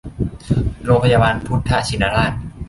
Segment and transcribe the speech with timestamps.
[0.85, 2.33] โรงพยาบาลพุทธชินราช